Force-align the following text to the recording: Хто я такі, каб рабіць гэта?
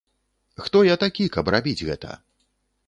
Хто 0.67 0.81
я 0.87 0.95
такі, 1.03 1.29
каб 1.37 1.53
рабіць 1.57 1.85
гэта? 1.91 2.17